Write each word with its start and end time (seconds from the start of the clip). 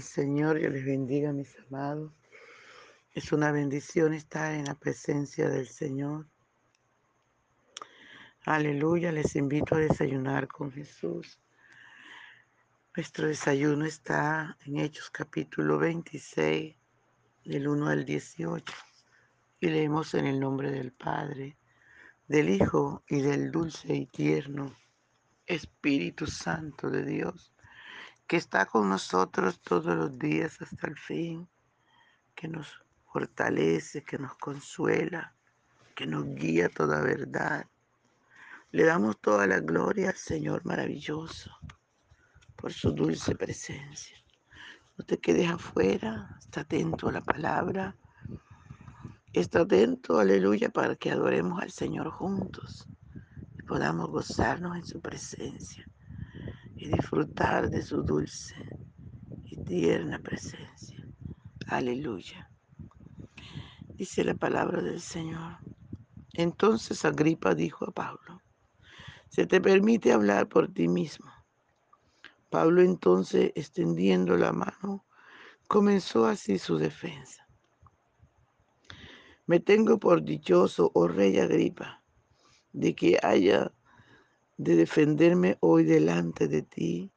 Señor, 0.00 0.58
yo 0.58 0.70
les 0.70 0.84
bendiga, 0.84 1.32
mis 1.32 1.56
amados. 1.58 2.12
Es 3.12 3.32
una 3.32 3.50
bendición 3.52 4.14
estar 4.14 4.54
en 4.54 4.64
la 4.64 4.74
presencia 4.74 5.48
del 5.48 5.68
Señor. 5.68 6.26
Aleluya, 8.44 9.12
les 9.12 9.34
invito 9.36 9.74
a 9.74 9.80
desayunar 9.80 10.48
con 10.48 10.70
Jesús. 10.72 11.38
Nuestro 12.96 13.28
desayuno 13.28 13.84
está 13.86 14.56
en 14.64 14.78
Hechos 14.78 15.10
capítulo 15.10 15.78
26, 15.78 16.76
del 17.44 17.68
1 17.68 17.88
al 17.88 18.04
18. 18.04 18.74
Y 19.60 19.68
leemos 19.68 20.14
en 20.14 20.26
el 20.26 20.38
nombre 20.38 20.70
del 20.70 20.92
Padre, 20.92 21.56
del 22.26 22.50
Hijo 22.50 23.02
y 23.08 23.20
del 23.20 23.50
dulce 23.50 23.94
y 23.94 24.06
tierno 24.06 24.74
Espíritu 25.46 26.26
Santo 26.26 26.90
de 26.90 27.04
Dios 27.04 27.52
que 28.28 28.36
está 28.36 28.66
con 28.66 28.90
nosotros 28.90 29.58
todos 29.58 29.96
los 29.96 30.18
días 30.18 30.60
hasta 30.60 30.86
el 30.86 30.98
fin, 30.98 31.48
que 32.34 32.46
nos 32.46 32.68
fortalece, 33.06 34.04
que 34.04 34.18
nos 34.18 34.34
consuela, 34.34 35.34
que 35.94 36.06
nos 36.06 36.26
guía 36.34 36.68
toda 36.68 37.00
verdad. 37.00 37.64
Le 38.70 38.84
damos 38.84 39.18
toda 39.18 39.46
la 39.46 39.60
gloria 39.60 40.10
al 40.10 40.16
Señor 40.16 40.62
maravilloso 40.66 41.50
por 42.54 42.70
su 42.70 42.92
dulce 42.92 43.34
presencia. 43.34 44.18
No 44.98 45.06
te 45.06 45.18
quedes 45.18 45.50
afuera, 45.50 46.36
está 46.38 46.60
atento 46.60 47.08
a 47.08 47.12
la 47.12 47.22
palabra. 47.22 47.96
Está 49.32 49.60
atento, 49.60 50.18
aleluya, 50.18 50.68
para 50.68 50.96
que 50.96 51.10
adoremos 51.10 51.62
al 51.62 51.70
Señor 51.70 52.10
juntos 52.10 52.86
y 53.58 53.62
podamos 53.62 54.10
gozarnos 54.10 54.76
en 54.76 54.84
su 54.84 55.00
presencia 55.00 55.86
y 56.78 56.88
disfrutar 56.88 57.68
de 57.68 57.82
su 57.82 58.02
dulce 58.02 58.54
y 59.44 59.56
tierna 59.58 60.18
presencia. 60.20 60.96
Aleluya. 61.66 62.50
Dice 63.96 64.22
la 64.22 64.34
palabra 64.34 64.80
del 64.80 65.00
Señor. 65.00 65.58
Entonces 66.34 67.04
Agripa 67.04 67.54
dijo 67.54 67.84
a 67.84 67.90
Pablo, 67.90 68.42
se 69.28 69.46
te 69.46 69.60
permite 69.60 70.12
hablar 70.12 70.48
por 70.48 70.72
ti 70.72 70.86
mismo. 70.86 71.32
Pablo 72.48 72.80
entonces, 72.80 73.52
extendiendo 73.56 74.36
la 74.36 74.52
mano, 74.52 75.04
comenzó 75.66 76.26
así 76.26 76.58
su 76.58 76.78
defensa. 76.78 77.46
Me 79.46 79.60
tengo 79.60 79.98
por 79.98 80.22
dichoso, 80.22 80.90
oh 80.94 81.08
rey 81.08 81.38
Agripa, 81.38 82.04
de 82.72 82.94
que 82.94 83.18
haya 83.22 83.72
de 84.58 84.74
defenderme 84.74 85.56
hoy 85.60 85.84
delante 85.84 86.48
de 86.48 86.62
ti 86.62 87.12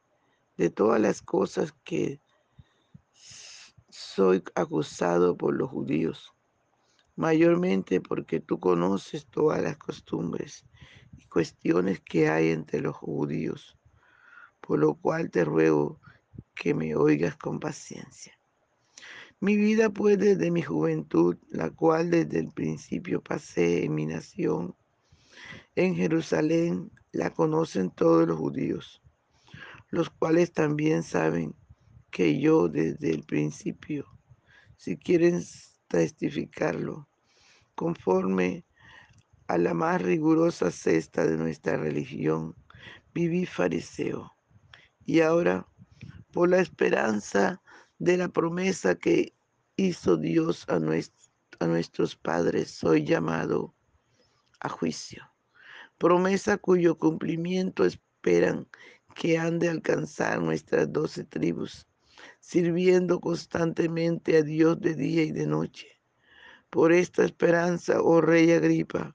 de 0.56 0.70
todas 0.70 1.00
las 1.00 1.22
cosas 1.22 1.74
que 1.84 2.20
soy 3.88 4.44
acusado 4.54 5.36
por 5.36 5.54
los 5.54 5.68
judíos, 5.68 6.32
mayormente 7.16 8.00
porque 8.00 8.38
tú 8.38 8.60
conoces 8.60 9.26
todas 9.26 9.60
las 9.60 9.76
costumbres 9.76 10.64
y 11.18 11.26
cuestiones 11.26 12.00
que 12.00 12.28
hay 12.28 12.50
entre 12.50 12.80
los 12.80 12.96
judíos, 12.96 13.76
por 14.60 14.78
lo 14.78 14.94
cual 14.94 15.30
te 15.30 15.44
ruego 15.44 16.00
que 16.54 16.74
me 16.74 16.94
oigas 16.94 17.36
con 17.36 17.58
paciencia. 17.58 18.38
Mi 19.40 19.56
vida 19.56 19.90
pues 19.90 20.16
desde 20.16 20.52
mi 20.52 20.62
juventud, 20.62 21.36
la 21.50 21.70
cual 21.70 22.10
desde 22.10 22.38
el 22.38 22.52
principio 22.52 23.20
pasé 23.20 23.84
en 23.84 23.94
mi 23.96 24.06
nación, 24.06 24.76
en 25.74 25.96
Jerusalén 25.96 26.92
la 27.12 27.30
conocen 27.30 27.90
todos 27.90 28.26
los 28.26 28.38
judíos, 28.38 29.02
los 29.90 30.08
cuales 30.08 30.52
también 30.52 31.02
saben 31.02 31.54
que 32.10 32.40
yo 32.40 32.68
desde 32.68 33.10
el 33.10 33.22
principio, 33.22 34.06
si 34.76 34.96
quieren 34.96 35.42
testificarlo, 35.88 37.08
conforme 37.74 38.64
a 39.46 39.58
la 39.58 39.74
más 39.74 40.00
rigurosa 40.00 40.70
cesta 40.70 41.26
de 41.26 41.36
nuestra 41.36 41.76
religión, 41.76 42.56
viví 43.12 43.44
fariseo. 43.44 44.32
Y 45.04 45.20
ahora, 45.20 45.66
por 46.32 46.48
la 46.48 46.60
esperanza 46.60 47.62
de 47.98 48.16
la 48.16 48.28
promesa 48.28 48.94
que 48.94 49.34
hizo 49.76 50.16
Dios 50.16 50.66
a, 50.68 50.76
a 50.76 51.66
nuestros 51.66 52.16
padres, 52.16 52.70
soy 52.70 53.04
llamado 53.04 53.74
a 54.60 54.70
juicio 54.70 55.31
promesa 56.02 56.58
cuyo 56.58 56.98
cumplimiento 56.98 57.84
esperan 57.84 58.66
que 59.14 59.38
han 59.38 59.60
de 59.60 59.68
alcanzar 59.68 60.42
nuestras 60.42 60.92
doce 60.92 61.22
tribus, 61.22 61.86
sirviendo 62.40 63.20
constantemente 63.20 64.36
a 64.36 64.42
Dios 64.42 64.80
de 64.80 64.96
día 64.96 65.22
y 65.22 65.30
de 65.30 65.46
noche. 65.46 65.86
Por 66.70 66.92
esta 66.92 67.24
esperanza, 67.24 68.02
oh 68.02 68.20
rey 68.20 68.50
Agripa, 68.50 69.14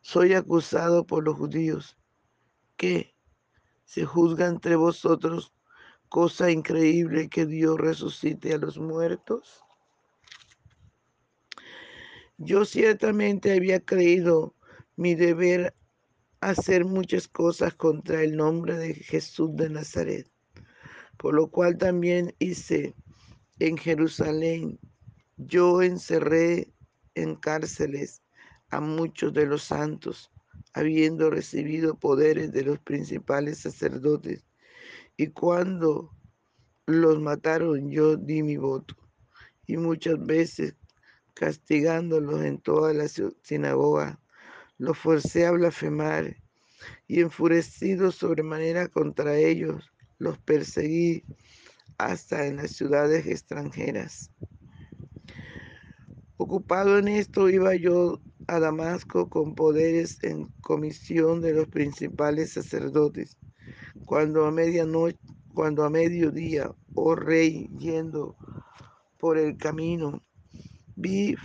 soy 0.00 0.34
acusado 0.34 1.06
por 1.06 1.22
los 1.22 1.36
judíos, 1.36 1.96
que 2.76 3.14
se 3.84 4.04
juzga 4.04 4.48
entre 4.48 4.74
vosotros 4.74 5.54
cosa 6.08 6.50
increíble 6.50 7.28
que 7.28 7.46
Dios 7.46 7.78
resucite 7.78 8.54
a 8.54 8.58
los 8.58 8.76
muertos. 8.76 9.62
Yo 12.38 12.64
ciertamente 12.64 13.52
había 13.52 13.78
creído 13.78 14.56
mi 14.96 15.14
deber 15.14 15.72
hacer 16.50 16.84
muchas 16.84 17.26
cosas 17.26 17.74
contra 17.74 18.22
el 18.22 18.36
nombre 18.36 18.76
de 18.76 18.94
Jesús 18.94 19.56
de 19.56 19.70
Nazaret, 19.70 20.30
por 21.16 21.34
lo 21.34 21.48
cual 21.48 21.78
también 21.78 22.34
hice 22.38 22.94
en 23.58 23.78
Jerusalén. 23.78 24.78
Yo 25.36 25.82
encerré 25.82 26.72
en 27.14 27.36
cárceles 27.36 28.22
a 28.70 28.80
muchos 28.80 29.32
de 29.32 29.46
los 29.46 29.62
santos, 29.62 30.30
habiendo 30.74 31.30
recibido 31.30 31.94
poderes 31.98 32.52
de 32.52 32.64
los 32.64 32.78
principales 32.78 33.58
sacerdotes. 33.58 34.44
Y 35.16 35.28
cuando 35.28 36.10
los 36.86 37.20
mataron, 37.20 37.90
yo 37.90 38.16
di 38.16 38.42
mi 38.42 38.56
voto. 38.56 38.96
Y 39.66 39.76
muchas 39.76 40.24
veces 40.24 40.74
castigándolos 41.32 42.42
en 42.42 42.58
toda 42.58 42.92
la 42.92 43.06
sinagoga, 43.42 44.20
los 44.78 44.98
forcé 44.98 45.46
a 45.46 45.52
blasfemar 45.52 46.36
y 47.06 47.20
enfurecido 47.20 48.12
sobremanera 48.12 48.88
contra 48.88 49.36
ellos, 49.36 49.90
los 50.18 50.38
perseguí 50.38 51.24
hasta 51.98 52.46
en 52.46 52.56
las 52.56 52.72
ciudades 52.72 53.26
extranjeras. 53.26 54.30
Ocupado 56.36 56.98
en 56.98 57.08
esto 57.08 57.48
iba 57.48 57.74
yo 57.76 58.20
a 58.48 58.58
Damasco 58.58 59.28
con 59.30 59.54
poderes 59.54 60.22
en 60.22 60.48
comisión 60.60 61.40
de 61.40 61.54
los 61.54 61.68
principales 61.68 62.52
sacerdotes. 62.52 63.36
Cuando 64.04 64.44
a 64.44 64.50
medianoche, 64.50 65.18
cuando 65.54 65.84
a 65.84 65.90
mediodía, 65.90 66.74
oh 66.94 67.14
rey, 67.14 67.70
yendo 67.78 68.36
por 69.18 69.38
el 69.38 69.56
camino, 69.56 70.20
vi 70.96 71.36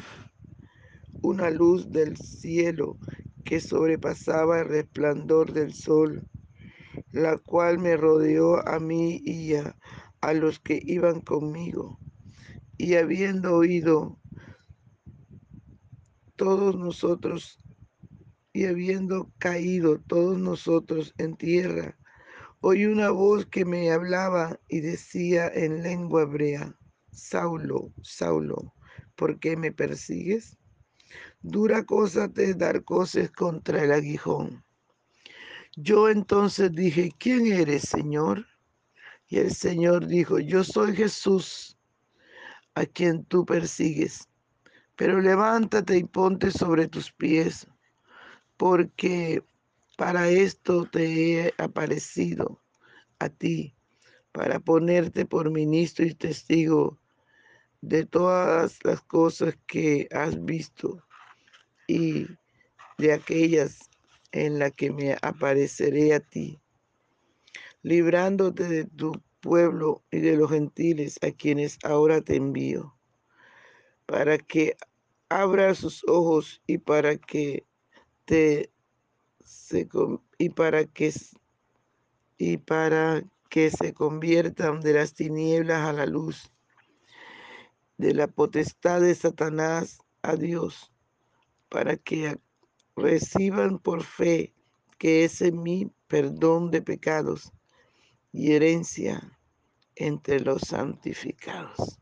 una 1.21 1.49
luz 1.49 1.91
del 1.91 2.17
cielo 2.17 2.97
que 3.45 3.59
sobrepasaba 3.61 4.61
el 4.61 4.67
resplandor 4.69 5.53
del 5.53 5.73
sol, 5.73 6.27
la 7.11 7.37
cual 7.37 7.79
me 7.79 7.97
rodeó 7.97 8.67
a 8.67 8.79
mí 8.79 9.21
y 9.23 9.55
a, 9.55 9.77
a 10.21 10.33
los 10.33 10.59
que 10.59 10.81
iban 10.85 11.21
conmigo. 11.21 11.99
Y 12.77 12.95
habiendo 12.95 13.55
oído 13.55 14.19
todos 16.37 16.75
nosotros 16.77 17.59
y 18.53 18.65
habiendo 18.65 19.31
caído 19.39 19.99
todos 19.99 20.39
nosotros 20.39 21.15
en 21.17 21.35
tierra, 21.37 21.97
oí 22.61 22.85
una 22.85 23.11
voz 23.11 23.47
que 23.47 23.65
me 23.65 23.91
hablaba 23.91 24.59
y 24.69 24.81
decía 24.81 25.49
en 25.49 25.83
lengua 25.83 26.23
hebrea, 26.23 26.75
Saulo, 27.11 27.93
Saulo, 28.03 28.75
¿por 29.15 29.39
qué 29.39 29.57
me 29.57 29.71
persigues? 29.73 30.58
Dura 31.41 31.83
cosa 31.85 32.27
te 32.31 32.53
dar 32.53 32.83
cosas 32.83 33.31
contra 33.31 33.83
el 33.83 33.91
aguijón. 33.91 34.63
Yo 35.75 36.09
entonces 36.09 36.71
dije, 36.73 37.13
¿quién 37.17 37.47
eres, 37.47 37.83
Señor? 37.83 38.45
Y 39.27 39.37
el 39.37 39.53
Señor 39.53 40.07
dijo, 40.07 40.39
yo 40.39 40.63
soy 40.63 40.95
Jesús, 40.95 41.77
a 42.73 42.85
quien 42.85 43.23
tú 43.25 43.45
persigues. 43.45 44.27
Pero 44.95 45.21
levántate 45.21 45.97
y 45.97 46.03
ponte 46.03 46.51
sobre 46.51 46.87
tus 46.87 47.11
pies, 47.11 47.67
porque 48.57 49.43
para 49.97 50.29
esto 50.29 50.85
te 50.85 51.45
he 51.47 51.53
aparecido 51.57 52.61
a 53.19 53.29
ti, 53.29 53.75
para 54.31 54.59
ponerte 54.59 55.25
por 55.25 55.49
ministro 55.51 56.05
y 56.05 56.13
testigo 56.13 56.98
de 57.81 58.05
todas 58.05 58.79
las 58.83 59.01
cosas 59.01 59.55
que 59.67 60.07
has 60.11 60.43
visto 60.43 61.03
y 61.87 62.27
de 62.97 63.13
aquellas 63.13 63.89
en 64.31 64.59
las 64.59 64.73
que 64.73 64.91
me 64.91 65.17
apareceré 65.21 66.13
a 66.13 66.19
ti, 66.19 66.59
librándote 67.81 68.67
de 68.67 68.85
tu 68.85 69.13
pueblo 69.39 70.03
y 70.11 70.19
de 70.19 70.35
los 70.35 70.51
gentiles 70.51 71.17
a 71.21 71.31
quienes 71.31 71.79
ahora 71.83 72.21
te 72.21 72.35
envío, 72.35 72.95
para 74.05 74.37
que 74.37 74.75
abra 75.29 75.73
sus 75.75 76.03
ojos 76.07 76.61
y 76.67 76.79
para 76.79 77.17
que 77.17 77.65
te 78.25 78.71
se, 79.43 79.87
y 80.37 80.49
para 80.49 80.85
que 80.85 81.13
y 82.37 82.57
para 82.57 83.23
que 83.49 83.71
se 83.71 83.93
conviertan 83.93 84.79
de 84.79 84.93
las 84.93 85.13
tinieblas 85.13 85.87
a 85.87 85.93
la 85.93 86.05
luz, 86.05 86.51
de 87.99 88.13
la 88.13 88.27
potestad 88.27 89.01
de 89.01 89.13
Satanás 89.13 89.99
a 90.21 90.37
Dios, 90.37 90.89
para 91.67 91.97
que 91.97 92.39
reciban 92.95 93.77
por 93.77 94.03
fe 94.03 94.55
que 94.97 95.25
es 95.25 95.41
en 95.41 95.61
mí 95.61 95.91
perdón 96.07 96.71
de 96.71 96.81
pecados 96.81 97.51
y 98.31 98.53
herencia 98.53 99.37
entre 99.95 100.39
los 100.39 100.61
santificados. 100.61 101.99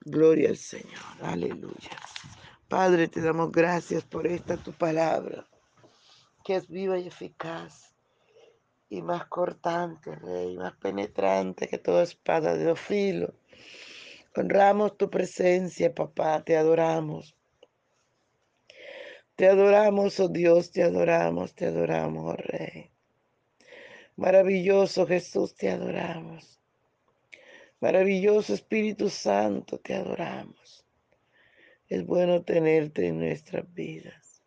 Gloria 0.00 0.48
al 0.48 0.56
Señor, 0.56 1.04
aleluya. 1.20 1.98
Padre, 2.66 3.06
te 3.06 3.20
damos 3.20 3.52
gracias 3.52 4.04
por 4.04 4.26
esta 4.26 4.56
tu 4.56 4.72
palabra, 4.72 5.46
que 6.44 6.56
es 6.56 6.66
viva 6.66 6.98
y 6.98 7.08
eficaz 7.08 7.94
y 8.88 9.02
más 9.02 9.26
cortante, 9.26 10.14
Rey, 10.14 10.56
más 10.56 10.74
penetrante 10.76 11.68
que 11.68 11.76
toda 11.76 12.04
espada 12.04 12.54
de 12.54 12.64
dos 12.64 12.80
filos. 12.80 13.34
Honramos 14.38 14.98
tu 14.98 15.08
presencia, 15.08 15.94
papá, 15.94 16.44
te 16.44 16.58
adoramos. 16.58 17.34
Te 19.34 19.48
adoramos, 19.48 20.20
oh 20.20 20.28
Dios, 20.28 20.70
te 20.72 20.82
adoramos, 20.82 21.54
te 21.54 21.64
adoramos, 21.64 22.34
oh 22.34 22.36
Rey. 22.36 22.90
Maravilloso 24.16 25.06
Jesús, 25.06 25.54
te 25.54 25.70
adoramos. 25.70 26.60
Maravilloso 27.80 28.52
Espíritu 28.52 29.08
Santo, 29.08 29.78
te 29.78 29.94
adoramos. 29.94 30.84
Es 31.88 32.04
bueno 32.04 32.42
tenerte 32.42 33.06
en 33.06 33.20
nuestras 33.20 33.72
vidas. 33.72 34.42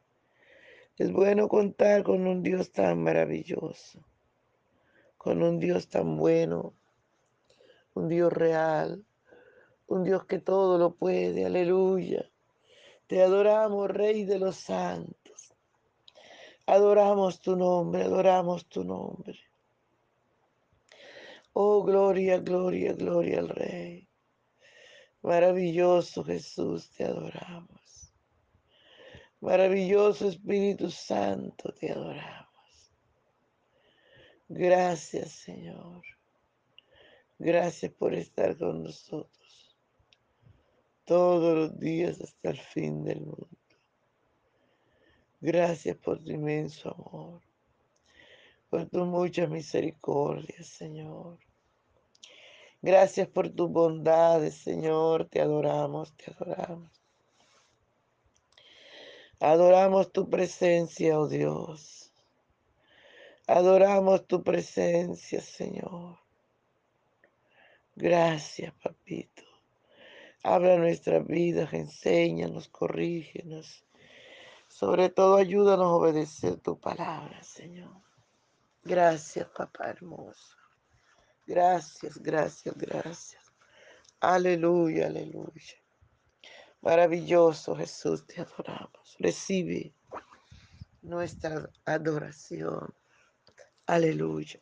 Es 0.97 1.11
bueno 1.11 1.47
contar 1.47 2.03
con 2.03 2.27
un 2.27 2.43
Dios 2.43 2.71
tan 2.71 3.01
maravilloso, 3.01 4.05
con 5.17 5.41
un 5.41 5.59
Dios 5.59 5.89
tan 5.89 6.15
bueno, 6.15 6.75
un 7.95 8.07
Dios 8.07 8.31
real, 8.31 9.03
un 9.89 10.03
Dios 10.03 10.25
que 10.25 10.39
todo 10.39 10.77
lo 10.77 10.95
puede. 10.95 11.45
Aleluya. 11.45 12.29
Te 13.07 13.23
adoramos, 13.23 13.89
Rey 13.89 14.23
de 14.23 14.37
los 14.37 14.55
santos. 14.55 15.53
Adoramos 16.67 17.41
tu 17.41 17.55
nombre, 17.55 18.03
adoramos 18.03 18.67
tu 18.67 18.83
nombre. 18.83 19.39
Oh, 21.53 21.83
gloria, 21.83 22.37
gloria, 22.37 22.93
gloria 22.93 23.39
al 23.39 23.49
Rey. 23.49 24.07
Maravilloso 25.23 26.23
Jesús, 26.23 26.91
te 26.91 27.05
adoramos. 27.05 28.13
Maravilloso 29.41 30.27
Espíritu 30.27 30.91
Santo, 30.91 31.73
te 31.73 31.91
adoramos. 31.91 32.93
Gracias, 34.47 35.31
Señor. 35.31 36.03
Gracias 37.39 37.91
por 37.93 38.13
estar 38.13 38.55
con 38.55 38.83
nosotros 38.83 39.38
todos 41.09 41.55
los 41.55 41.79
días 41.79 42.21
hasta 42.21 42.51
el 42.51 42.59
fin 42.59 43.03
del 43.03 43.21
mundo. 43.21 43.49
Gracias 45.41 45.97
por 45.97 46.23
tu 46.23 46.29
inmenso 46.29 46.93
amor, 46.93 47.41
por 48.69 48.85
tu 48.85 49.05
mucha 49.05 49.47
misericordia, 49.47 50.63
Señor. 50.63 51.39
Gracias 52.83 53.27
por 53.27 53.49
tus 53.49 53.71
bondades, 53.71 54.53
Señor. 54.53 55.25
Te 55.25 55.41
adoramos, 55.41 56.15
te 56.15 56.29
adoramos. 56.29 56.91
Adoramos 59.39 60.11
tu 60.11 60.29
presencia, 60.29 61.19
oh 61.19 61.27
Dios. 61.27 62.13
Adoramos 63.47 64.27
tu 64.27 64.43
presencia, 64.43 65.41
Señor. 65.41 66.19
Gracias, 67.95 68.71
papito. 68.75 69.48
Habla 70.43 70.77
nuestras 70.77 71.25
vidas, 71.27 71.73
enséñanos, 71.73 72.69
corrígenos. 72.69 73.85
Sobre 74.67 75.09
todo, 75.09 75.35
ayúdanos 75.35 75.85
a 75.85 75.95
obedecer 75.95 76.57
tu 76.57 76.79
palabra, 76.79 77.43
Señor. 77.43 78.01
Gracias, 78.83 79.47
papá 79.49 79.89
hermoso. 79.89 80.55
Gracias, 81.45 82.17
gracias, 82.17 82.75
gracias. 82.77 83.43
Aleluya, 84.19 85.07
aleluya. 85.07 85.75
Maravilloso 86.81 87.75
Jesús, 87.75 88.25
te 88.25 88.41
adoramos. 88.41 89.15
Recibe 89.19 89.93
nuestra 91.01 91.69
adoración. 91.85 92.93
Aleluya. 93.85 94.61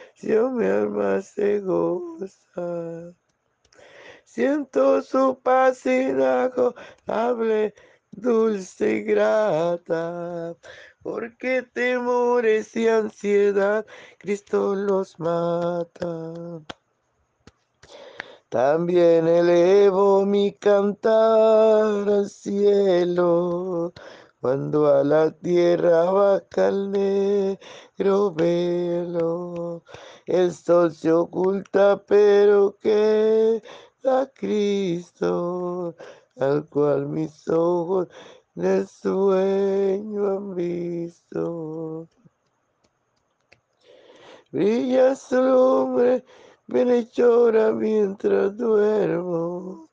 mi 0.23 0.65
alma 0.65 1.21
se 1.21 1.59
goza. 1.59 3.13
Siento 4.23 5.01
su 5.01 5.39
paz 5.41 5.85
hable 7.07 7.73
dulce 8.11 8.97
y 8.97 9.03
grata, 9.03 10.55
porque 11.01 11.63
temores 11.63 12.75
y 12.75 12.87
ansiedad 12.87 13.85
Cristo 14.19 14.75
los 14.75 15.19
mata. 15.19 16.61
También 18.49 19.27
elevo 19.27 20.25
mi 20.25 20.53
cantar 20.53 22.09
al 22.09 22.29
cielo, 22.29 23.93
cuando 24.41 24.87
a 24.87 25.03
la 25.03 25.29
tierra 25.29 26.09
baja 26.11 26.69
el 26.69 26.91
negro 26.91 28.31
velo, 28.33 29.83
el 30.25 30.51
sol 30.51 30.91
se 30.91 31.11
oculta, 31.11 32.03
pero 32.07 32.75
queda 32.81 34.31
Cristo, 34.33 35.95
al 36.37 36.67
cual 36.69 37.05
mis 37.05 37.47
ojos 37.49 38.07
de 38.55 38.87
sueño 38.87 40.37
han 40.37 40.55
visto. 40.55 42.07
Brilla 44.51 45.15
su 45.15 45.39
lumbre, 45.39 46.25
viene 46.65 47.05
llora 47.13 47.71
mientras 47.71 48.57
duermo, 48.57 49.87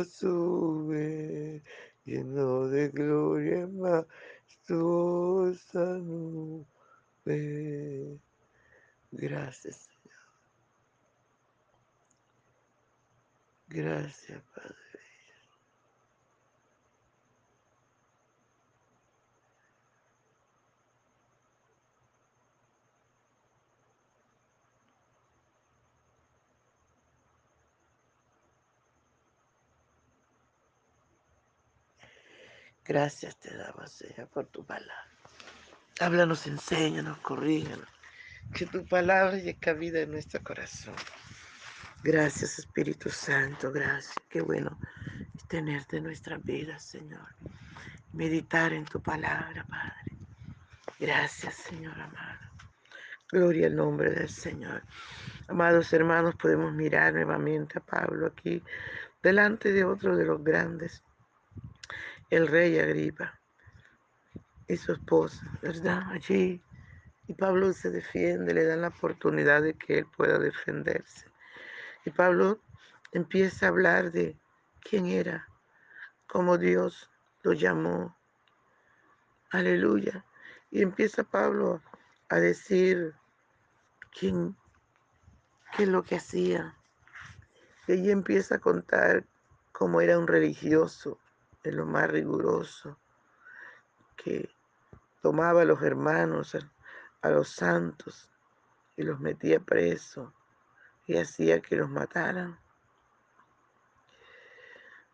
sube, 0.04 1.64
lleno 2.06 2.68
de 2.68 2.90
gloria 2.90 3.68
majestuosa 3.68 5.98
nube. 6.00 6.68
Gracias, 9.12 9.88
Señor. 9.88 10.18
Gracias, 13.68 14.42
Padre. 14.56 14.76
Gracias 32.88 33.36
te 33.38 33.56
damos, 33.58 33.92
Señor, 33.92 34.28
por 34.28 34.46
tu 34.48 34.64
palabra. 34.64 35.10
Háblanos, 36.00 36.46
enséñanos, 36.46 37.18
corríganos. 37.20 37.88
Que 38.54 38.68
tu 38.68 38.86
palabra 38.86 39.38
llegue 39.38 39.58
cabida 39.58 40.02
en 40.02 40.12
nuestro 40.12 40.44
corazón. 40.44 40.94
Gracias, 42.04 42.60
Espíritu 42.60 43.10
Santo, 43.10 43.72
gracias. 43.72 44.14
Qué 44.30 44.42
bueno 44.42 44.78
tenerte 45.48 45.98
en 45.98 46.04
nuestras 46.04 46.44
vidas, 46.44 46.84
Señor. 46.84 47.28
Meditar 48.14 48.72
en 48.72 48.86
tu 48.86 49.02
palabra, 49.02 49.66
Padre. 49.68 50.18
Gracias, 51.00 51.56
Señor 51.56 52.00
amado. 52.00 52.40
Gloria 53.32 53.66
al 53.66 53.76
nombre 53.76 54.12
del 54.12 54.30
Señor. 54.30 54.84
Amados 55.48 55.92
hermanos, 55.92 56.36
podemos 56.36 56.72
mirar 56.72 57.14
nuevamente 57.14 57.80
a 57.80 57.82
Pablo 57.82 58.28
aquí, 58.28 58.62
delante 59.24 59.72
de 59.72 59.84
otro 59.84 60.16
de 60.16 60.26
los 60.26 60.44
grandes 60.44 61.04
el 62.30 62.48
rey 62.48 62.80
Agripa 62.80 63.40
y 64.68 64.78
su 64.78 64.94
esposa, 64.94 65.46
¿verdad? 65.62 66.04
Allí. 66.12 66.62
Y 67.28 67.34
Pablo 67.34 67.74
se 67.74 67.90
defiende, 67.90 68.54
le 68.54 68.66
dan 68.66 68.82
la 68.82 68.90
oportunidad 68.90 69.62
de 69.62 69.74
que 69.74 70.00
él 70.00 70.06
pueda 70.16 70.38
defenderse. 70.38 71.26
Y 72.06 72.12
Pablo 72.12 72.60
empieza 73.12 73.66
a 73.66 73.70
hablar 73.70 74.12
de 74.12 74.38
quién 74.82 75.08
era, 75.08 75.48
cómo 76.28 76.58
Dios 76.58 77.10
lo 77.44 77.54
llamó. 77.54 78.16
Aleluya. 79.52 80.26
Y 80.70 80.82
empieza 80.82 81.24
Pablo 81.24 81.82
a 82.30 82.36
decir 82.38 83.14
quién, 84.18 84.56
qué 85.76 85.84
es 85.84 85.90
lo 85.90 86.04
que 86.04 86.18
hacía. 86.18 86.76
Y 87.88 87.94
allí 87.94 88.12
empieza 88.12 88.56
a 88.56 88.60
contar 88.60 89.26
cómo 89.72 90.02
era 90.02 90.18
un 90.18 90.28
religioso, 90.28 91.20
de 91.66 91.72
lo 91.72 91.88
más 91.88 92.08
riguroso, 92.12 93.00
que 94.16 94.50
tomaba 95.22 95.64
a 95.64 95.66
los 95.66 95.82
hermanos, 95.82 96.56
a, 97.22 97.30
los 97.30 97.50
santos, 97.50 98.30
y 98.96 99.02
los 99.02 99.20
metía 99.20 99.60
presos 99.60 100.32
y 101.08 101.18
hacía 101.18 101.60
que 101.62 101.76
los 101.76 101.90
mataran. 101.90 102.60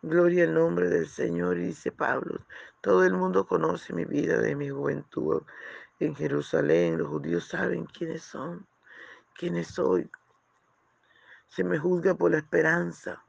Gloria 0.01 0.43
al 0.43 0.53
nombre 0.53 0.89
del 0.89 1.07
Señor, 1.07 1.55
dice 1.55 1.91
Pablo, 1.91 2.45
todo 2.81 3.05
el 3.05 3.13
mundo 3.13 3.47
conoce 3.47 3.93
mi 3.93 4.03
vida 4.03 4.37
de 4.37 4.53
mi 4.55 4.69
juventud 4.69 5.43
en 5.99 6.15
Jerusalén, 6.15 6.97
los 6.97 7.07
judíos 7.07 7.47
saben 7.47 7.85
quiénes 7.85 8.23
son, 8.23 8.67
quiénes 9.35 9.67
soy. 9.67 10.11
Se 11.47 11.63
me 11.63 11.77
juzga 11.79 12.13
por 12.15 12.31
la 12.31 12.39
esperanza 12.39 13.23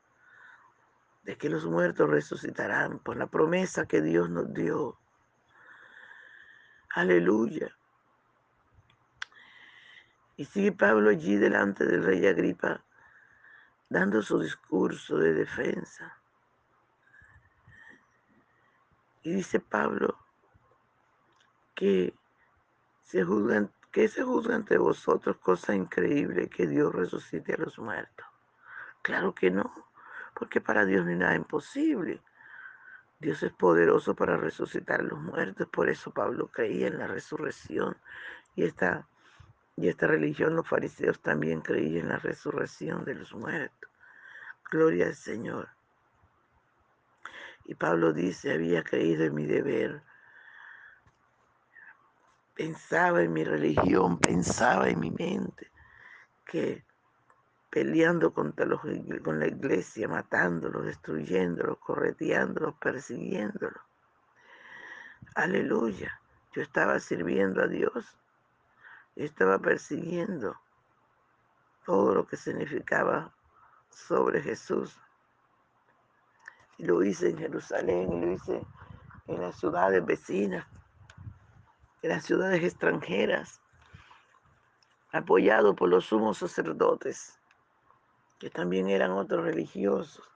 de 1.23 1.37
que 1.37 1.49
los 1.49 1.65
muertos 1.65 2.11
resucitarán 2.11 2.99
por 2.99 3.17
la 3.17 3.27
promesa 3.27 3.87
que 3.87 4.03
Dios 4.03 4.29
nos 4.29 4.53
dio. 4.53 4.99
Aleluya. 6.95 7.77
Y 10.37 10.45
sigue 10.45 10.73
Pablo 10.73 11.11
allí 11.11 11.37
delante 11.37 11.87
del 11.87 12.03
rey 12.03 12.27
Agripa, 12.27 12.85
dando 13.89 14.23
su 14.23 14.41
discurso 14.41 15.17
de 15.19 15.33
defensa. 15.35 16.19
Y 19.23 19.35
dice 19.35 19.61
Pablo 19.61 20.19
que 21.75 22.15
se 23.03 23.23
juzgan, 23.23 23.73
que 23.93 24.09
se 24.09 24.25
juzga 24.25 24.57
entre 24.57 24.79
vosotros 24.79 25.37
cosa 25.37 25.75
increíble 25.75 26.49
que 26.49 26.67
Dios 26.67 26.93
resucite 26.93 27.55
a 27.55 27.59
los 27.59 27.79
muertos. 27.79 28.27
Claro 29.03 29.35
que 29.35 29.51
no 29.51 29.92
porque 30.43 30.61
para 30.61 30.85
Dios 30.85 31.05
no 31.05 31.13
hay 31.13 31.17
nada 31.17 31.37
imposible. 31.37 32.21
Dios 33.21 33.45
es 33.45 33.53
poderoso 33.53 34.17
para 34.17 34.37
resucitar 34.37 34.99
a 34.99 35.05
los 35.05 35.21
muertos, 35.21 35.69
por 35.69 35.89
eso 35.89 36.11
Pablo 36.11 36.49
creía 36.49 36.89
en 36.89 36.99
la 36.99 37.07
resurrección. 37.07 37.97
Y 38.57 38.65
esta, 38.65 39.07
y 39.77 39.87
esta 39.87 40.09
religión, 40.09 40.57
los 40.57 40.67
fariseos 40.67 41.21
también 41.21 41.61
creían 41.61 42.07
en 42.07 42.09
la 42.09 42.17
resurrección 42.17 43.05
de 43.05 43.15
los 43.15 43.33
muertos. 43.35 43.89
Gloria 44.69 45.07
al 45.07 45.15
Señor. 45.15 45.69
Y 47.65 47.77
Pablo 47.77 48.13
dice, 48.13 48.53
había 48.53 48.83
creído 48.83 49.23
en 49.23 49.37
mi 49.37 49.47
deber. 49.47 50.03
Pensaba 52.57 53.23
en 53.23 53.33
mi 53.33 53.45
religión, 53.45 54.19
pensaba 54.19 54.89
en 54.89 54.99
mi 54.99 55.13
mente 55.13 55.71
que 56.45 56.85
peleando 57.73 58.35
contra 58.35 58.67
los, 58.67 58.83
con 59.25 59.41
la 59.41 59.47
iglesia, 59.47 60.07
matándolos, 60.07 60.85
destruyéndolos, 60.85 61.79
correteándolos, 61.79 62.75
persiguiéndolos. 62.75 63.83
Aleluya. 65.35 66.21
Yo 66.53 66.61
estaba 66.61 67.01
sirviendo 67.01 67.63
a 67.63 67.69
Dios. 67.69 68.19
estaba 69.17 69.59
persiguiendo 69.59 70.55
todo 71.87 72.15
lo 72.15 72.27
que 72.27 72.37
significaba 72.37 73.33
sobre 73.89 74.43
Jesús. 74.43 75.01
Y 76.77 76.85
lo 76.85 77.03
hice 77.03 77.31
en 77.31 77.39
Jerusalén, 77.39 78.13
y 78.13 78.21
lo 78.21 78.33
hice 78.33 78.67
en 79.29 79.41
las 79.41 79.59
ciudades 79.59 80.05
vecinas, 80.05 80.67
en 82.03 82.11
las 82.11 82.23
ciudades 82.23 82.63
extranjeras, 82.63 83.63
apoyado 85.11 85.75
por 85.75 85.89
los 85.89 86.05
sumos 86.05 86.37
sacerdotes 86.37 87.39
que 88.43 88.51
también 88.51 88.89
eran 88.89 89.13
otros 89.13 89.45
religiosos, 89.45 90.29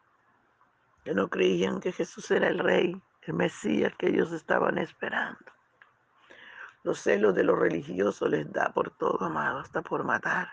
que 1.03 1.13
no 1.13 1.29
creían 1.29 1.81
que 1.81 1.91
Jesús 1.91 2.31
era 2.31 2.47
el 2.47 2.61
rey, 2.61 3.03
el 3.23 3.35
Mesías 3.35 3.93
que 3.99 4.07
ellos 4.07 4.31
estaban 4.31 4.79
esperando. 4.79 5.51
Los 6.85 7.01
celos 7.01 7.35
de 7.35 7.43
los 7.43 7.59
religiosos 7.59 8.31
les 8.31 8.53
da 8.53 8.73
por 8.73 8.93
todo, 8.93 9.25
amado, 9.25 9.59
hasta 9.59 9.83
por 9.83 10.05
matar. 10.05 10.49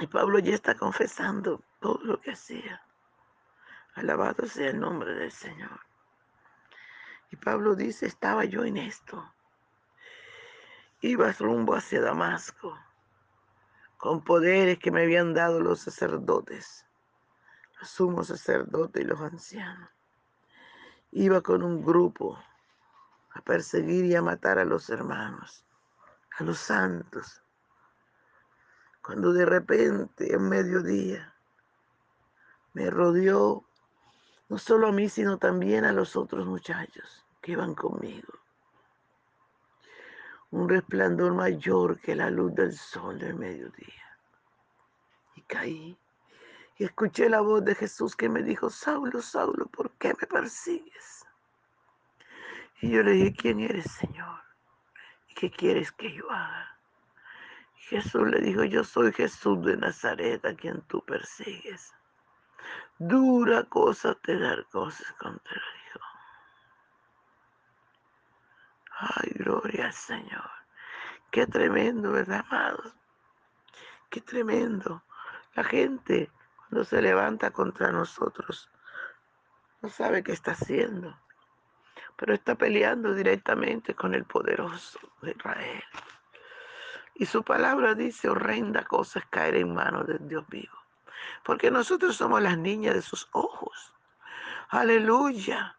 Y 0.00 0.08
Pablo 0.08 0.40
ya 0.40 0.56
está 0.56 0.74
confesando 0.74 1.62
todo 1.78 2.00
lo 2.02 2.20
que 2.20 2.32
hacía. 2.32 2.82
Alabado 3.94 4.44
sea 4.48 4.70
el 4.70 4.80
nombre 4.80 5.14
del 5.14 5.30
Señor. 5.30 5.78
Y 7.30 7.36
Pablo 7.36 7.76
dice, 7.76 8.06
estaba 8.06 8.44
yo 8.44 8.64
en 8.64 8.78
esto. 8.78 9.32
Iba 11.00 11.30
rumbo 11.30 11.76
hacia 11.76 12.00
Damasco, 12.00 12.76
con 14.04 14.22
poderes 14.22 14.78
que 14.78 14.90
me 14.90 15.04
habían 15.04 15.32
dado 15.32 15.60
los 15.60 15.80
sacerdotes, 15.80 16.84
los 17.80 17.88
sumos 17.88 18.26
sacerdotes 18.26 19.02
y 19.02 19.06
los 19.06 19.18
ancianos. 19.18 19.88
Iba 21.12 21.40
con 21.40 21.62
un 21.62 21.82
grupo 21.82 22.38
a 23.30 23.40
perseguir 23.40 24.04
y 24.04 24.14
a 24.14 24.20
matar 24.20 24.58
a 24.58 24.66
los 24.66 24.90
hermanos, 24.90 25.64
a 26.38 26.44
los 26.44 26.58
santos. 26.58 27.42
Cuando 29.02 29.32
de 29.32 29.46
repente, 29.46 30.34
en 30.34 30.50
mediodía, 30.50 31.34
me 32.74 32.90
rodeó 32.90 33.64
no 34.50 34.58
solo 34.58 34.88
a 34.88 34.92
mí, 34.92 35.08
sino 35.08 35.38
también 35.38 35.86
a 35.86 35.92
los 35.92 36.14
otros 36.14 36.44
muchachos 36.44 37.24
que 37.40 37.52
iban 37.52 37.74
conmigo. 37.74 38.34
Un 40.54 40.68
resplandor 40.68 41.34
mayor 41.34 41.98
que 42.00 42.14
la 42.14 42.30
luz 42.30 42.54
del 42.54 42.72
sol 42.72 43.18
del 43.18 43.34
mediodía. 43.34 44.18
Y 45.34 45.42
caí 45.42 45.98
y 46.76 46.84
escuché 46.84 47.28
la 47.28 47.40
voz 47.40 47.64
de 47.64 47.74
Jesús 47.74 48.14
que 48.14 48.28
me 48.28 48.40
dijo, 48.40 48.70
Saulo, 48.70 49.20
Saulo, 49.20 49.66
¿por 49.66 49.90
qué 49.98 50.08
me 50.08 50.28
persigues? 50.28 51.26
Y 52.80 52.90
yo 52.90 53.02
le 53.02 53.12
dije, 53.12 53.34
¿quién 53.34 53.58
eres, 53.58 53.90
Señor? 53.90 54.40
¿Y 55.28 55.34
qué 55.34 55.50
quieres 55.50 55.90
que 55.90 56.12
yo 56.12 56.30
haga? 56.30 56.78
Jesús 57.76 58.28
le 58.28 58.40
dijo, 58.40 58.62
yo 58.62 58.84
soy 58.84 59.12
Jesús 59.12 59.60
de 59.64 59.76
Nazaret 59.76 60.44
a 60.44 60.54
quien 60.54 60.82
tú 60.82 61.00
persigues. 61.04 61.92
Dura 62.98 63.64
cosa 63.64 64.14
te 64.14 64.38
dar 64.38 64.64
cosas 64.66 65.10
contra 65.14 65.52
el 65.52 65.60
Hijo. 65.60 66.00
Ay, 68.98 69.30
gloria 69.34 69.86
al 69.86 69.92
Señor. 69.92 70.50
Qué 71.30 71.46
tremendo, 71.46 72.12
¿verdad, 72.12 72.44
amados? 72.48 72.94
Qué 74.10 74.20
tremendo. 74.20 75.02
La 75.54 75.64
gente 75.64 76.30
cuando 76.56 76.84
se 76.84 77.02
levanta 77.02 77.50
contra 77.50 77.90
nosotros 77.92 78.70
no 79.82 79.88
sabe 79.88 80.22
qué 80.22 80.32
está 80.32 80.52
haciendo, 80.52 81.18
pero 82.16 82.34
está 82.34 82.54
peleando 82.54 83.14
directamente 83.14 83.94
con 83.94 84.14
el 84.14 84.24
poderoso 84.24 84.98
de 85.22 85.32
Israel. 85.32 85.84
Y 87.14 87.26
su 87.26 87.42
palabra 87.42 87.94
dice, 87.94 88.28
horrenda 88.28 88.84
cosa 88.84 89.18
es 89.18 89.26
caer 89.26 89.56
en 89.56 89.74
manos 89.74 90.06
de 90.06 90.18
Dios 90.18 90.44
vivo 90.48 90.84
porque 91.44 91.70
nosotros 91.70 92.16
somos 92.16 92.42
las 92.42 92.58
niñas 92.58 92.94
de 92.94 93.02
sus 93.02 93.28
ojos. 93.32 93.92
Aleluya. 94.70 95.76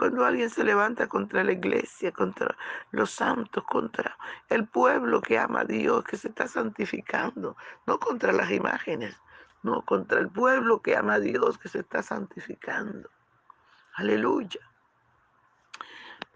Cuando 0.00 0.24
alguien 0.24 0.48
se 0.48 0.64
levanta 0.64 1.08
contra 1.08 1.44
la 1.44 1.52
iglesia, 1.52 2.10
contra 2.10 2.56
los 2.90 3.10
santos, 3.10 3.62
contra 3.64 4.16
el 4.48 4.66
pueblo 4.66 5.20
que 5.20 5.38
ama 5.38 5.60
a 5.60 5.64
Dios, 5.66 6.04
que 6.04 6.16
se 6.16 6.28
está 6.28 6.48
santificando, 6.48 7.54
no 7.84 7.98
contra 8.00 8.32
las 8.32 8.50
imágenes, 8.50 9.14
no 9.62 9.82
contra 9.84 10.18
el 10.18 10.30
pueblo 10.30 10.80
que 10.80 10.96
ama 10.96 11.16
a 11.16 11.20
Dios, 11.20 11.58
que 11.58 11.68
se 11.68 11.80
está 11.80 12.02
santificando. 12.02 13.10
Aleluya. 13.92 14.60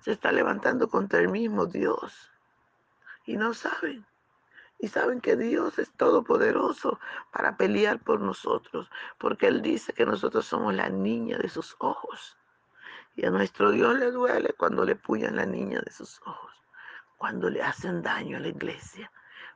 Se 0.01 0.13
está 0.13 0.31
levantando 0.31 0.87
contra 0.91 1.21
el 1.21 1.31
mismo 1.31 1.65
Dios. 1.65 2.31
Y 3.25 3.39
no 3.39 3.55
saben 3.55 4.05
y 4.79 4.89
saben 4.89 5.23
que 5.23 5.37
Dios 5.37 5.79
es 5.79 5.91
todopoderoso 5.93 7.01
para 7.33 7.57
pelear 7.57 7.99
por 7.99 8.21
nosotros, 8.21 8.91
porque 9.17 9.47
Él 9.47 9.63
dice 9.63 9.95
que 9.95 10.05
nosotros 10.05 10.45
somos 10.45 10.75
la 10.75 10.91
niña 10.91 11.39
de 11.39 11.49
sus 11.49 11.77
ojos. 11.79 12.37
Y 13.17 13.27
a 13.27 13.31
nuestro 13.31 13.71
Dios 13.71 13.99
le 13.99 14.11
duele 14.11 14.55
cuando 14.57 14.85
le 14.85 14.97
puyan 14.97 15.37
la 15.37 15.47
niña 15.47 15.81
de 15.81 15.93
sus 15.93 16.21
ojos, 16.23 16.53
cuando 17.17 17.49
le 17.49 17.63
hacen 17.63 18.03
daño 18.03 18.37
a 18.37 18.41
la 18.41 18.49
iglesia. 18.49 19.11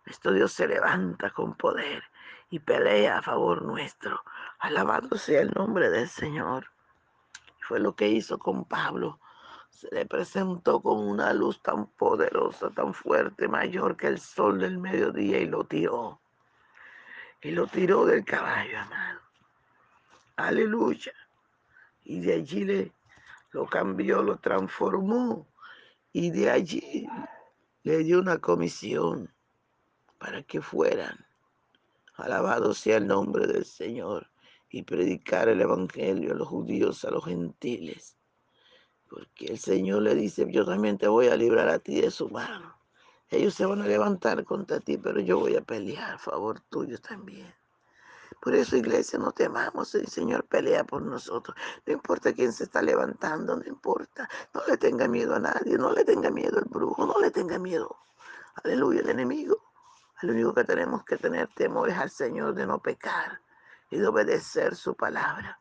Nuestro 0.07 0.33
Dios 0.33 0.53
se 0.53 0.66
levanta 0.66 1.31
con 1.31 1.55
poder 1.55 2.03
y 2.51 2.61
pelea 2.61 3.18
a 3.18 3.23
favor 3.23 3.62
nuestro. 3.62 4.23
Alabado 4.61 5.18
sea 5.18 5.40
el 5.42 5.51
nombre 5.51 5.90
del 5.90 6.09
Señor. 6.09 6.66
Fue 7.61 7.81
lo 7.81 7.94
que 7.94 8.09
hizo 8.09 8.38
con 8.38 8.64
Pablo 8.64 9.18
se 9.79 9.88
le 9.94 10.07
presentó 10.07 10.81
con 10.81 10.99
una 10.99 11.33
luz 11.33 11.62
tan 11.62 11.87
poderosa, 11.87 12.68
tan 12.71 12.92
fuerte, 12.92 13.47
mayor 13.47 13.97
que 13.97 14.09
el 14.09 14.18
sol 14.18 14.59
del 14.59 14.77
mediodía 14.77 15.38
y 15.38 15.47
lo 15.47 15.62
tiró. 15.62 16.21
Y 17.40 17.53
lo 17.53 17.68
tiró 17.68 18.05
del 18.05 18.25
caballo, 18.25 18.81
amado. 18.81 19.21
Aleluya. 20.35 21.12
Y 22.03 22.18
de 22.21 22.35
allí 22.35 22.64
le, 22.64 22.92
lo 23.50 23.66
cambió, 23.66 24.22
lo 24.22 24.38
transformó. 24.38 25.46
Y 26.12 26.30
de 26.30 26.50
allí 26.50 27.06
le 27.82 27.98
dio 27.98 28.20
una 28.20 28.38
comisión 28.38 29.32
para 30.18 30.42
que 30.42 30.61
fueran. 30.61 31.26
Alabado 32.14 32.74
sea 32.74 32.96
el 32.96 33.06
nombre 33.06 33.46
del 33.46 33.64
Señor 33.64 34.30
y 34.70 34.82
predicar 34.82 35.48
el 35.48 35.61
Evangelio 35.61 36.32
a 36.32 36.37
los 36.37 36.48
judíos, 36.48 37.04
a 37.04 37.11
los 37.11 37.24
gentiles 37.24 38.18
porque 39.08 39.46
el 39.46 39.58
Señor 39.58 40.02
le 40.02 40.14
dice, 40.14 40.46
yo 40.50 40.64
también 40.64 40.98
te 40.98 41.08
voy 41.08 41.28
a 41.28 41.37
librar 41.37 41.68
a 41.68 41.78
ti 41.78 42.00
de 42.00 42.11
su 42.11 42.28
mano. 42.28 42.76
Ellos 43.30 43.54
se 43.54 43.66
van 43.66 43.82
a 43.82 43.87
levantar 43.87 44.44
contra 44.44 44.80
ti, 44.80 44.96
pero 44.98 45.20
yo 45.20 45.38
voy 45.38 45.56
a 45.56 45.62
pelear 45.62 46.14
a 46.14 46.18
favor 46.18 46.61
tuyo 46.61 46.98
también. 46.98 47.52
Por 48.40 48.55
eso, 48.55 48.77
iglesia, 48.77 49.18
no 49.18 49.33
temamos. 49.33 49.94
El 49.94 50.09
Señor 50.09 50.44
pelea 50.44 50.85
por 50.85 51.03
nosotros. 51.03 51.57
No 51.87 51.92
importa 51.92 52.33
quién 52.33 52.53
se 52.53 52.64
está 52.64 52.83
levantando, 52.83 53.57
no 53.57 53.64
importa. 53.66 54.29
No 54.55 54.62
le 54.66 54.77
tenga 54.77 55.09
miedo 55.09 55.35
a 55.35 55.40
nadie. 55.40 55.77
No 55.77 55.92
le 55.92 56.05
tenga 56.05 56.31
miedo 56.31 56.59
al 56.59 56.64
brujo. 56.64 57.07
No 57.07 57.18
le 57.20 57.31
tenga 57.31 57.59
miedo. 57.59 57.96
Aleluya, 58.64 59.01
el 59.01 59.11
enemigo. 59.11 59.57
Lo 60.22 60.33
único 60.33 60.55
que 60.55 60.64
tenemos 60.64 61.05
que 61.05 61.16
tener 61.16 61.48
temor 61.55 61.88
es 61.90 61.98
al 61.98 62.11
Señor 62.11 62.55
de 62.55 62.66
no 62.66 62.81
pecar 62.81 63.40
y 63.90 63.98
de 63.98 64.07
obedecer 64.07 64.74
su 64.74 64.94
palabra. 64.94 65.61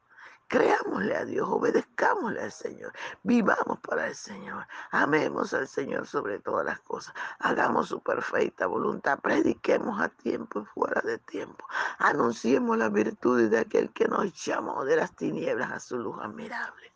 Creámosle 0.49 1.13
a 1.13 1.25
Dios, 1.25 1.45
obedezcámosle 1.49 2.41
al 2.41 2.51
Señor, 2.53 2.93
vivamos 3.23 3.79
para 3.81 4.07
el 4.07 4.15
Señor, 4.15 4.65
amemos 4.91 5.53
al 5.53 5.67
Señor 5.67 6.07
sobre 6.07 6.39
todas 6.39 6.65
las 6.65 6.79
cosas, 6.79 7.13
hagamos 7.39 7.89
su 7.89 7.99
perfecta 7.99 8.65
voluntad, 8.65 9.19
prediquemos 9.19 9.99
a 9.99 10.07
tiempo 10.07 10.61
y 10.61 10.65
fuera 10.65 11.01
de 11.01 11.17
tiempo, 11.17 11.67
anunciemos 11.97 12.77
las 12.77 12.93
virtudes 12.93 13.51
de 13.51 13.59
aquel 13.59 13.91
que 13.91 14.07
nos 14.07 14.33
llamó 14.45 14.85
de 14.85 14.95
las 14.95 15.13
tinieblas 15.17 15.69
a 15.69 15.79
su 15.81 15.97
luz 15.97 16.17
admirable. 16.21 16.93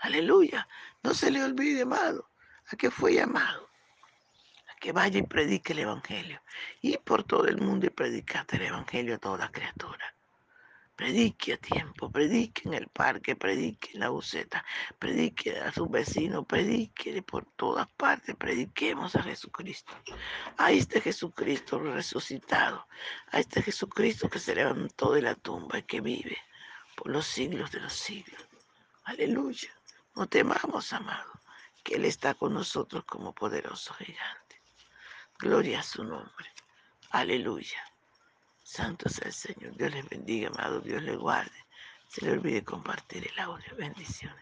Aleluya, 0.00 0.68
no 1.02 1.14
se 1.14 1.30
le 1.30 1.42
olvide, 1.42 1.82
amado, 1.82 2.28
a 2.70 2.76
que 2.76 2.90
fue 2.90 3.14
llamado, 3.14 3.70
a 4.68 4.78
que 4.78 4.92
vaya 4.92 5.18
y 5.18 5.22
predique 5.22 5.72
el 5.72 5.78
Evangelio, 5.78 6.42
y 6.82 6.98
por 6.98 7.22
todo 7.22 7.46
el 7.46 7.56
mundo 7.56 7.86
y 7.86 7.90
predicate 7.90 8.56
el 8.56 8.64
Evangelio 8.64 9.14
a 9.14 9.18
toda 9.18 9.50
criatura. 9.50 10.01
Predique 11.02 11.54
a 11.54 11.56
tiempo, 11.56 12.12
predique 12.12 12.62
en 12.68 12.74
el 12.74 12.86
parque, 12.86 13.34
predique 13.34 13.90
en 13.94 14.00
la 14.02 14.10
buceta, 14.10 14.64
predique 15.00 15.58
a 15.58 15.72
sus 15.72 15.90
vecinos, 15.90 16.46
predique 16.46 17.20
por 17.22 17.44
todas 17.56 17.88
partes, 17.96 18.36
prediquemos 18.36 19.16
a 19.16 19.22
Jesucristo. 19.24 19.92
A 20.58 20.70
este 20.70 21.00
Jesucristo 21.00 21.80
resucitado, 21.80 22.86
a 23.32 23.40
este 23.40 23.62
Jesucristo 23.62 24.30
que 24.30 24.38
se 24.38 24.54
levantó 24.54 25.12
de 25.12 25.22
la 25.22 25.34
tumba 25.34 25.80
y 25.80 25.82
que 25.82 26.00
vive 26.00 26.38
por 26.94 27.10
los 27.10 27.26
siglos 27.26 27.72
de 27.72 27.80
los 27.80 27.94
siglos. 27.94 28.46
Aleluya. 29.02 29.74
No 30.14 30.28
temamos, 30.28 30.92
amado, 30.92 31.32
que 31.82 31.96
Él 31.96 32.04
está 32.04 32.34
con 32.34 32.54
nosotros 32.54 33.02
como 33.06 33.34
poderoso 33.34 33.92
gigante. 33.94 34.62
Gloria 35.36 35.80
a 35.80 35.82
su 35.82 36.04
nombre. 36.04 36.46
Aleluya. 37.10 37.91
Santo 38.72 39.06
sea 39.10 39.26
el 39.26 39.34
Señor. 39.34 39.76
Dios 39.76 39.92
les 39.92 40.08
bendiga, 40.08 40.48
amado. 40.48 40.80
Dios 40.80 41.02
les 41.02 41.18
guarde. 41.18 41.52
Se 42.08 42.24
le 42.24 42.32
olvide 42.32 42.64
compartir 42.64 43.28
el 43.30 43.38
audio. 43.38 43.76
Bendiciones. 43.76 44.40